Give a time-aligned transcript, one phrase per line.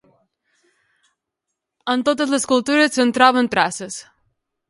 [1.95, 4.01] En totes les cultures se'n troben traces.